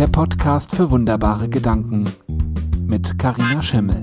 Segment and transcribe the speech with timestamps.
[0.00, 2.10] der Podcast für wunderbare Gedanken
[2.86, 4.02] mit Karina Schimmel.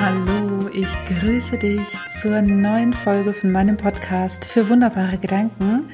[0.00, 5.90] Hallo, ich grüße dich zur neuen Folge von meinem Podcast für wunderbare Gedanken.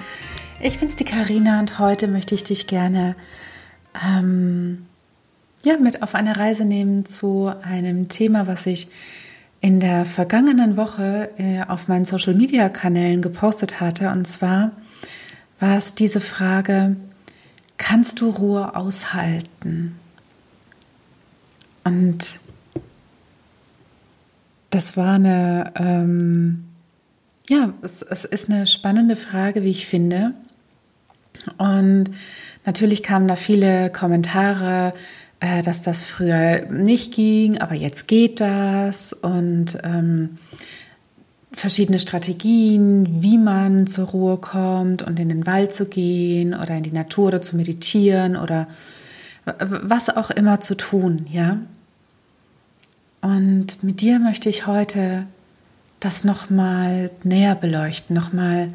[0.60, 3.16] Ich bin's die Karina und heute möchte ich dich gerne
[4.06, 4.86] ähm,
[5.64, 8.86] ja, mit auf eine Reise nehmen zu einem Thema, was ich
[9.62, 14.10] in der vergangenen Woche äh, auf meinen Social-Media-Kanälen gepostet hatte.
[14.10, 14.72] Und zwar
[15.60, 16.96] war es diese Frage,
[17.78, 19.96] kannst du Ruhe aushalten?
[21.84, 22.40] Und
[24.70, 26.64] das war eine, ähm,
[27.48, 30.34] ja, es, es ist eine spannende Frage, wie ich finde.
[31.58, 32.10] Und
[32.66, 34.92] natürlich kamen da viele Kommentare,
[35.42, 40.38] äh, dass das früher nicht ging, aber jetzt geht das und ähm,
[41.50, 46.84] verschiedene Strategien, wie man zur Ruhe kommt und in den Wald zu gehen oder in
[46.84, 48.68] die Natur oder zu meditieren oder
[49.58, 51.58] was auch immer zu tun, ja.
[53.20, 55.26] Und mit dir möchte ich heute
[55.98, 58.72] das nochmal näher beleuchten, nochmal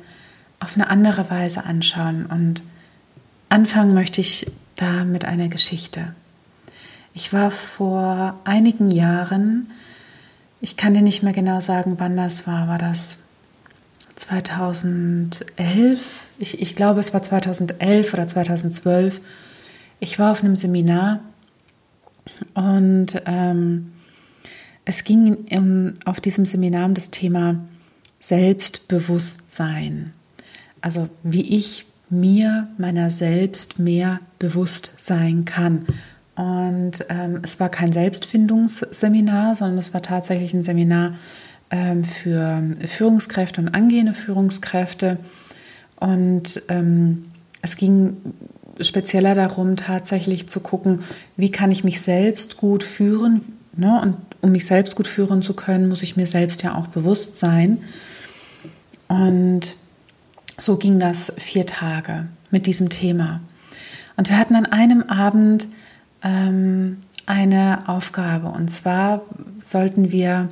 [0.60, 2.26] auf eine andere Weise anschauen.
[2.26, 2.62] Und
[3.48, 6.14] anfangen möchte ich da mit einer Geschichte.
[7.18, 9.72] Ich war vor einigen Jahren,
[10.62, 13.18] ich kann dir nicht mehr genau sagen, wann das war, war das
[14.18, 16.00] 2011?
[16.38, 19.20] Ich, ich glaube, es war 2011 oder 2012.
[20.00, 21.22] Ich war auf einem Seminar
[22.54, 23.94] und ähm,
[24.86, 27.56] es ging im, auf diesem Seminar um das Thema
[28.20, 30.14] Selbstbewusstsein.
[30.82, 35.88] Also wie ich mir meiner selbst mehr bewusst sein kann
[36.38, 41.16] und ähm, es war kein Selbstfindungsseminar, sondern es war tatsächlich ein Seminar
[41.72, 45.18] ähm, für Führungskräfte und angehende Führungskräfte.
[46.00, 47.24] Und ähm,
[47.64, 48.18] es ging
[48.80, 51.02] spezieller darum, tatsächlich zu gucken,
[51.38, 53.42] wie kann ich mich selbst gut führen.
[53.76, 54.00] Ne?
[54.00, 57.38] Und um mich selbst gut führen zu können, muss ich mir selbst ja auch bewusst
[57.38, 57.80] sein.
[59.08, 59.76] Und
[60.60, 63.42] so ging das vier Tage mit diesem Thema.
[64.18, 65.68] Und wir hatten an einem Abend
[66.24, 68.48] ähm, eine Aufgabe.
[68.48, 69.22] Und zwar
[69.60, 70.50] sollten wir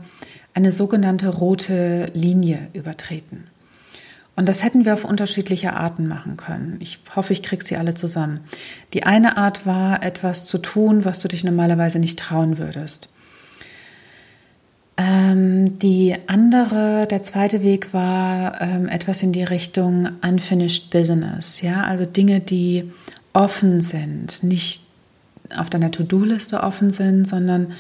[0.54, 3.46] eine sogenannte rote Linie übertreten.
[4.36, 6.78] Und das hätten wir auf unterschiedliche Arten machen können.
[6.82, 8.42] Ich hoffe, ich kriege sie alle zusammen.
[8.94, 13.10] Die eine Art war, etwas zu tun, was du dich normalerweise nicht trauen würdest.
[14.98, 21.62] Ähm, die andere, der zweite Weg war ähm, etwas in die Richtung Unfinished Business.
[21.62, 22.92] Ja, also Dinge, die
[23.34, 24.85] offen sind, nicht
[25.56, 27.74] auf deiner To-Do-Liste offen sind, sondern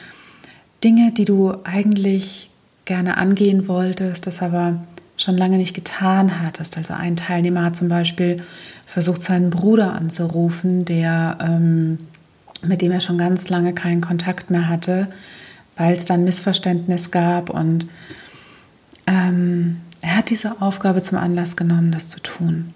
[0.84, 2.52] Dinge, die du eigentlich
[2.86, 4.84] gerne angehen wolltest, das aber
[5.18, 6.78] schon lange nicht getan hattest.
[6.78, 8.38] Also ein Teilnehmer hat zum Beispiel
[8.86, 11.98] versucht, seinen Bruder anzurufen, der, ähm,
[12.62, 15.08] mit dem er schon ganz lange keinen Kontakt mehr hatte,
[15.78, 17.88] weil es dann Missverständnis gab und
[19.08, 22.74] ähm, er hat diese Aufgabe zum Anlass genommen, das zu tun.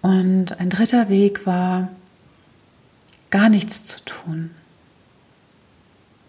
[0.00, 1.88] Und ein dritter Weg war,
[3.30, 4.50] gar nichts zu tun.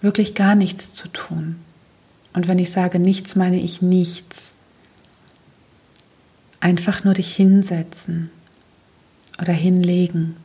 [0.02, 1.58] Wirklich gar nichts zu tun.
[2.34, 4.54] Und wenn ich sage nichts, meine ich nichts.
[6.60, 8.30] Einfach nur dich hinsetzen
[9.42, 10.36] oder hinlegen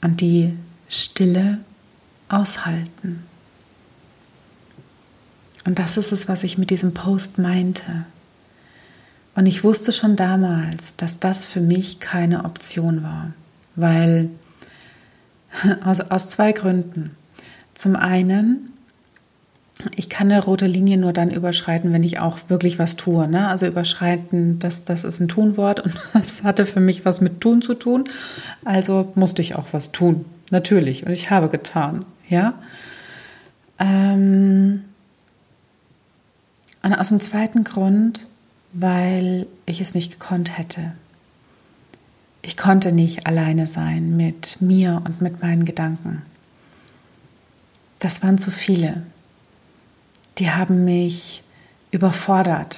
[0.00, 0.56] und die
[0.88, 1.58] Stille
[2.28, 3.24] aushalten.
[5.64, 8.04] Und das ist es, was ich mit diesem Post meinte.
[9.34, 13.32] Und ich wusste schon damals, dass das für mich keine Option war
[13.76, 14.30] weil
[15.84, 17.16] aus, aus zwei Gründen.
[17.74, 18.72] Zum einen,
[19.94, 23.26] ich kann eine rote Linie nur dann überschreiten, wenn ich auch wirklich was tue.
[23.28, 23.48] Ne?
[23.48, 27.62] Also überschreiten, das, das ist ein Tunwort und das hatte für mich was mit Tun
[27.62, 28.08] zu tun.
[28.64, 31.06] Also musste ich auch was tun, natürlich.
[31.06, 32.04] Und ich habe getan.
[32.28, 32.54] Ja.
[33.78, 34.84] Ähm,
[36.82, 38.26] und aus dem zweiten Grund,
[38.72, 40.92] weil ich es nicht gekonnt hätte.
[42.46, 46.20] Ich konnte nicht alleine sein mit mir und mit meinen Gedanken.
[48.00, 49.02] Das waren zu viele.
[50.36, 51.42] Die haben mich
[51.90, 52.76] überfordert.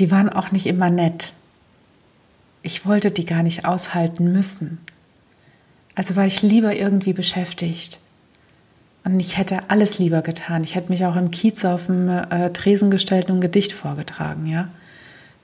[0.00, 1.34] Die waren auch nicht immer nett.
[2.62, 4.80] Ich wollte die gar nicht aushalten müssen.
[5.94, 8.00] Also war ich lieber irgendwie beschäftigt.
[9.04, 10.64] Und ich hätte alles lieber getan.
[10.64, 14.46] Ich hätte mich auch im Kiez auf dem äh, Tresen gestellt und ein Gedicht vorgetragen,
[14.46, 14.68] ja.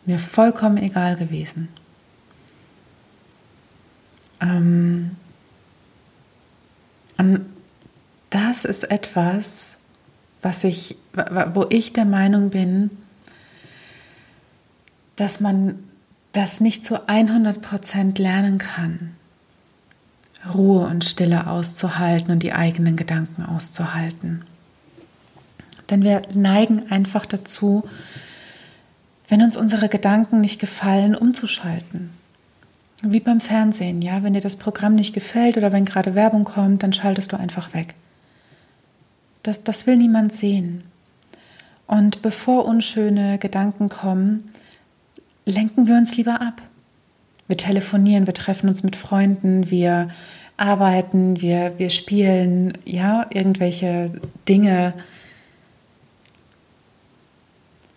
[0.04, 1.68] Mir vollkommen egal gewesen.
[4.42, 5.16] Ähm,
[7.16, 7.46] und
[8.30, 9.76] das ist etwas,
[10.42, 10.96] was ich,
[11.54, 12.90] wo ich der Meinung bin,
[15.16, 15.78] dass man
[16.32, 19.14] das nicht zu 100 Prozent lernen kann,
[20.52, 24.42] Ruhe und Stille auszuhalten und die eigenen Gedanken auszuhalten.
[25.90, 27.84] Denn wir neigen einfach dazu,
[29.28, 32.10] wenn uns unsere Gedanken nicht gefallen, umzuschalten.
[33.02, 36.82] Wie beim Fernsehen, ja, wenn dir das Programm nicht gefällt oder wenn gerade Werbung kommt,
[36.82, 37.94] dann schaltest du einfach weg.
[39.42, 40.84] Das, das will niemand sehen.
[41.88, 44.44] Und bevor unschöne Gedanken kommen,
[45.44, 46.62] lenken wir uns lieber ab.
[47.48, 50.08] Wir telefonieren, wir treffen uns mit Freunden, wir
[50.56, 54.12] arbeiten, wir, wir spielen, ja, irgendwelche
[54.48, 54.94] Dinge,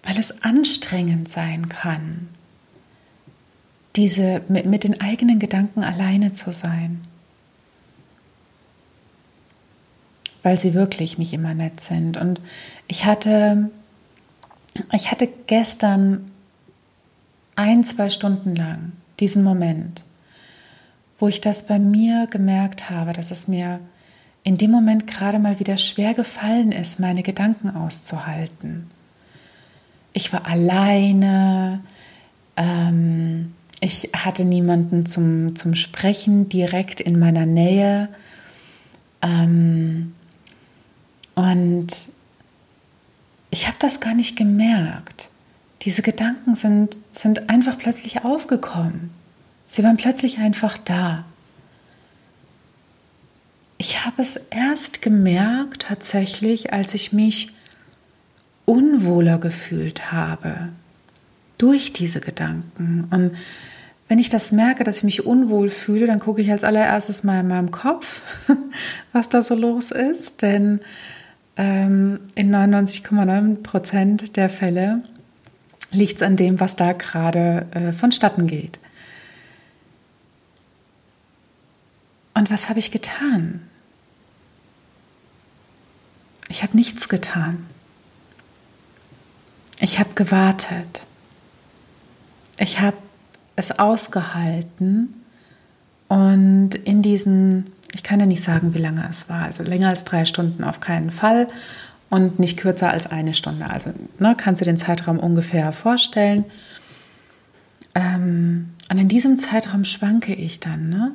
[0.03, 2.27] weil es anstrengend sein kann,
[3.95, 7.01] diese mit, mit den eigenen Gedanken alleine zu sein.
[10.43, 12.17] Weil sie wirklich nicht immer nett sind.
[12.17, 12.41] Und
[12.87, 13.69] ich hatte,
[14.91, 16.31] ich hatte gestern
[17.55, 20.03] ein, zwei Stunden lang diesen Moment,
[21.19, 23.79] wo ich das bei mir gemerkt habe, dass es mir
[24.43, 28.91] in dem Moment gerade mal wieder schwer gefallen ist, meine Gedanken auszuhalten.
[30.13, 31.81] Ich war alleine,
[32.55, 38.09] ähm, ich hatte niemanden zum, zum Sprechen direkt in meiner Nähe.
[39.21, 40.13] Ähm,
[41.35, 41.87] und
[43.51, 45.29] ich habe das gar nicht gemerkt.
[45.81, 49.11] Diese Gedanken sind, sind einfach plötzlich aufgekommen.
[49.67, 51.25] Sie waren plötzlich einfach da.
[53.77, 57.49] Ich habe es erst gemerkt tatsächlich, als ich mich
[58.65, 60.69] unwohler gefühlt habe
[61.57, 63.07] durch diese Gedanken.
[63.11, 63.31] Und
[64.07, 67.39] wenn ich das merke, dass ich mich unwohl fühle, dann gucke ich als allererstes mal
[67.39, 68.21] in meinem Kopf,
[69.13, 70.41] was da so los ist.
[70.41, 70.81] Denn
[71.57, 75.01] ähm, in 99,9 Prozent der Fälle
[75.91, 78.79] liegt es an dem, was da gerade äh, vonstatten geht.
[82.33, 83.61] Und was habe ich getan?
[86.49, 87.65] Ich habe nichts getan.
[89.79, 91.04] Ich habe gewartet.
[92.57, 92.97] Ich habe
[93.55, 95.21] es ausgehalten
[96.07, 100.03] und in diesen, ich kann ja nicht sagen, wie lange es war, also länger als
[100.03, 101.47] drei Stunden auf keinen Fall
[102.09, 103.69] und nicht kürzer als eine Stunde.
[103.69, 106.45] Also ne, kannst du den Zeitraum ungefähr vorstellen.
[107.95, 110.89] Ähm, und in diesem Zeitraum schwanke ich dann.
[110.89, 111.13] Ne?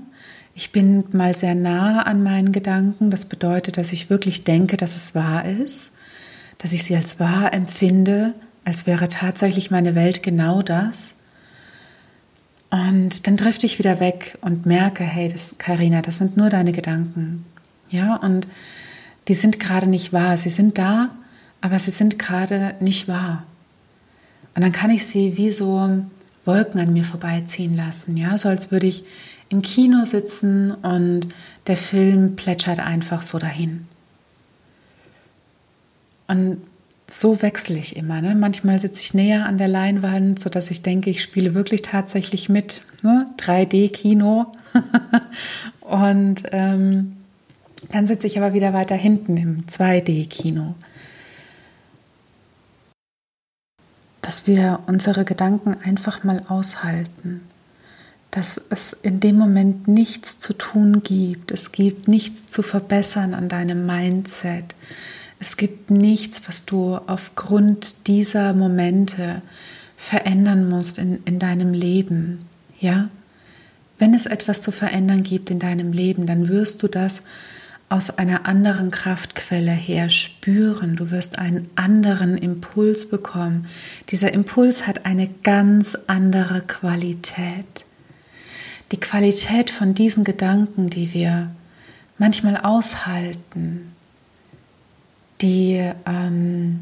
[0.54, 3.10] Ich bin mal sehr nah an meinen Gedanken.
[3.10, 5.92] Das bedeutet, dass ich wirklich denke, dass es wahr ist,
[6.58, 8.34] dass ich sie als wahr empfinde,
[8.64, 11.14] als wäre tatsächlich meine Welt genau das.
[12.70, 16.72] Und dann drifte ich wieder weg und merke, hey, das, Karina, das sind nur deine
[16.72, 17.44] Gedanken.
[17.90, 18.46] Ja, und
[19.28, 20.36] die sind gerade nicht wahr.
[20.36, 21.10] Sie sind da,
[21.60, 23.44] aber sie sind gerade nicht wahr.
[24.54, 26.04] Und dann kann ich sie wie so
[26.44, 29.04] Wolken an mir vorbeiziehen lassen, ja, so als würde ich
[29.50, 31.28] im Kino sitzen und
[31.66, 33.86] der Film plätschert einfach so dahin.
[36.28, 36.62] Und
[37.12, 38.20] so wechsle ich immer.
[38.20, 38.34] Ne?
[38.34, 42.82] Manchmal sitze ich näher an der Leinwand, sodass ich denke, ich spiele wirklich tatsächlich mit.
[43.02, 43.26] Ne?
[43.38, 44.46] 3D-Kino.
[45.80, 47.16] und ähm,
[47.90, 50.74] dann sitze ich aber wieder weiter hinten im 2D-Kino.
[54.22, 57.42] Dass wir unsere Gedanken einfach mal aushalten.
[58.30, 61.50] Dass es in dem Moment nichts zu tun gibt.
[61.50, 64.74] Es gibt nichts zu verbessern an deinem Mindset
[65.40, 69.40] es gibt nichts, was du aufgrund dieser Momente
[69.96, 72.46] verändern musst in, in deinem Leben.
[72.78, 73.08] Ja?
[73.98, 77.22] Wenn es etwas zu verändern gibt in deinem Leben, dann wirst du das
[77.88, 80.94] aus einer anderen Kraftquelle her spüren.
[80.94, 83.66] Du wirst einen anderen Impuls bekommen.
[84.10, 87.86] Dieser Impuls hat eine ganz andere Qualität.
[88.92, 91.50] Die Qualität von diesen Gedanken, die wir
[92.18, 93.92] manchmal aushalten,
[95.40, 96.80] die, ähm,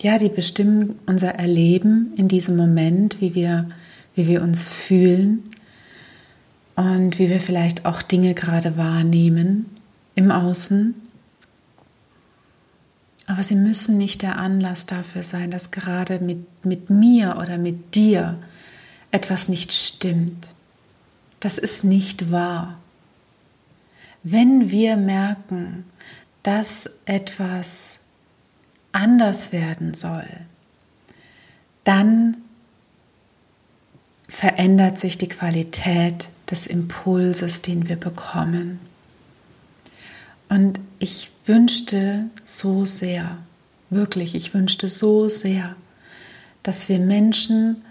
[0.00, 3.70] ja, die bestimmen unser Erleben in diesem Moment, wie wir,
[4.14, 5.42] wie wir uns fühlen
[6.76, 9.66] und wie wir vielleicht auch Dinge gerade wahrnehmen
[10.14, 10.94] im Außen.
[13.26, 17.94] Aber sie müssen nicht der Anlass dafür sein, dass gerade mit, mit mir oder mit
[17.94, 18.38] dir
[19.10, 20.48] etwas nicht stimmt.
[21.40, 22.78] Das ist nicht wahr.
[24.22, 25.84] Wenn wir merken,
[26.42, 27.98] dass etwas
[28.92, 30.26] anders werden soll,
[31.84, 32.36] dann
[34.28, 38.78] verändert sich die Qualität des Impulses, den wir bekommen.
[40.48, 43.38] Und ich wünschte so sehr,
[43.90, 45.76] wirklich, ich wünschte so sehr,
[46.62, 47.82] dass wir Menschen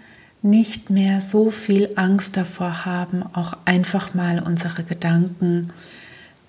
[0.42, 5.72] nicht mehr so viel Angst davor haben, auch einfach mal unsere Gedanken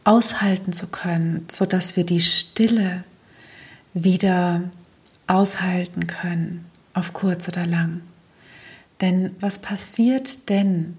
[0.04, 3.04] aushalten zu können, sodass wir die Stille
[3.94, 4.64] wieder
[5.28, 8.02] aushalten können, auf kurz oder lang.
[9.02, 10.98] Denn was passiert denn,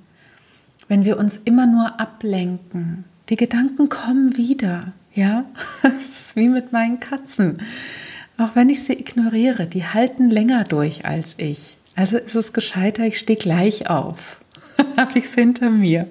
[0.88, 3.04] wenn wir uns immer nur ablenken?
[3.28, 5.44] Die Gedanken kommen wieder, ja?
[5.82, 7.62] Das ist wie mit meinen Katzen.
[8.38, 11.76] Auch wenn ich sie ignoriere, die halten länger durch als ich.
[11.94, 14.40] Also ist es gescheiter, ich stehe gleich auf.
[14.96, 16.06] Habe ich es hinter mir.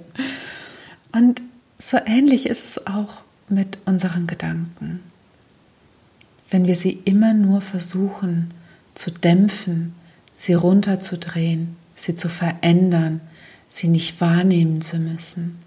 [1.12, 1.42] Und
[1.80, 5.00] so ähnlich ist es auch mit unseren Gedanken.
[6.52, 8.54] Wenn wir sie immer nur versuchen
[8.94, 9.96] zu dämpfen,
[10.34, 13.22] sie runterzudrehen, sie zu verändern,
[13.70, 15.58] sie nicht wahrnehmen zu müssen,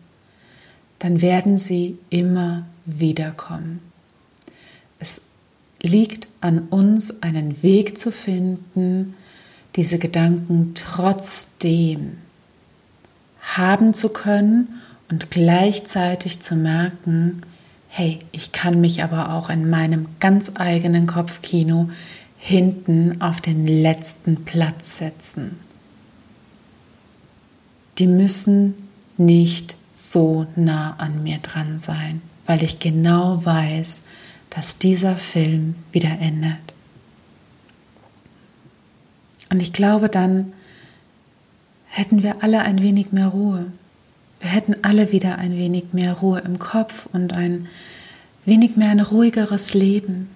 [0.98, 3.80] dann werden sie immer wiederkommen.
[4.98, 5.22] Es
[5.80, 9.14] liegt an uns, einen Weg zu finden,
[9.76, 12.18] diese Gedanken trotzdem
[13.40, 14.81] haben zu können
[15.12, 17.42] und gleichzeitig zu merken,
[17.88, 21.90] hey, ich kann mich aber auch in meinem ganz eigenen Kopfkino
[22.38, 25.58] hinten auf den letzten Platz setzen.
[27.98, 28.72] Die müssen
[29.18, 34.00] nicht so nah an mir dran sein, weil ich genau weiß,
[34.48, 36.72] dass dieser Film wieder endet.
[39.50, 40.54] Und ich glaube, dann
[41.88, 43.70] hätten wir alle ein wenig mehr Ruhe.
[44.42, 47.68] Wir hätten alle wieder ein wenig mehr Ruhe im Kopf und ein
[48.44, 50.30] wenig mehr ein ruhigeres Leben.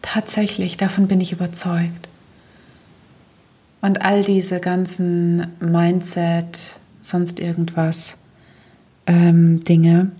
[0.00, 2.08] Tatsächlich, davon bin ich überzeugt.
[3.82, 8.14] Und all diese ganzen Mindset, sonst irgendwas
[9.06, 10.10] ähm, Dinge,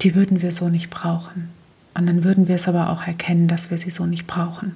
[0.00, 1.50] die würden wir so nicht brauchen.
[1.94, 4.74] Und dann würden wir es aber auch erkennen, dass wir sie so nicht brauchen.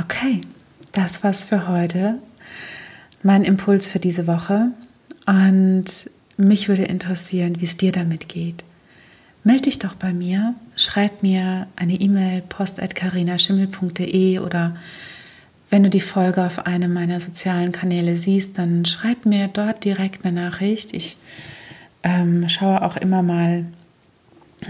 [0.00, 0.42] Okay,
[0.92, 2.20] das war's für heute.
[3.22, 4.70] Mein Impuls für diese Woche.
[5.26, 8.64] Und mich würde interessieren, wie es dir damit geht.
[9.44, 14.76] Meld dich doch bei mir, schreib mir eine E-Mail post.carinaschimmel.de oder
[15.70, 20.24] wenn du die Folge auf einem meiner sozialen Kanäle siehst, dann schreib mir dort direkt
[20.24, 20.92] eine Nachricht.
[20.92, 21.16] Ich
[22.02, 23.64] ähm, schaue auch immer mal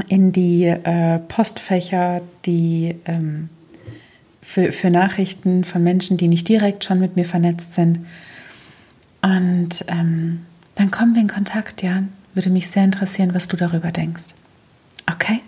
[0.09, 3.49] in die äh, Postfächer, die ähm,
[4.43, 8.07] für, für Nachrichten von Menschen, die nicht direkt schon mit mir vernetzt sind.
[9.23, 12.03] Und ähm, dann kommen wir in Kontakt, ja.
[12.35, 14.35] Würde mich sehr interessieren, was du darüber denkst.
[15.11, 15.41] Okay?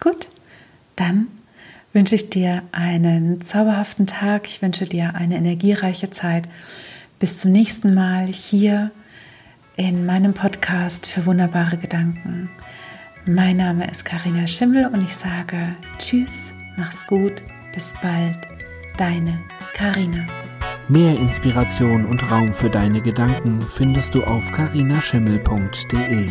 [0.00, 0.28] Gut.
[0.96, 1.28] Dann
[1.92, 4.46] wünsche ich dir einen zauberhaften Tag.
[4.46, 6.48] Ich wünsche dir eine energiereiche Zeit.
[7.18, 8.90] Bis zum nächsten Mal hier
[9.76, 12.50] in meinem Podcast für wunderbare Gedanken.
[13.26, 18.38] Mein Name ist Karina Schimmel und ich sage Tschüss, mach's gut, bis bald,
[18.98, 19.40] deine
[19.72, 20.26] Karina.
[20.88, 26.28] Mehr Inspiration und Raum für deine Gedanken findest du auf carinaschimmel.de.